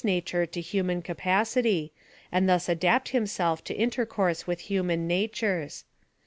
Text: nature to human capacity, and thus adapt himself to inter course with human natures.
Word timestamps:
nature 0.03 0.47
to 0.47 0.59
human 0.59 0.99
capacity, 0.99 1.93
and 2.31 2.49
thus 2.49 2.67
adapt 2.67 3.09
himself 3.09 3.63
to 3.63 3.79
inter 3.79 4.03
course 4.03 4.47
with 4.47 4.61
human 4.61 5.05
natures. 5.05 5.85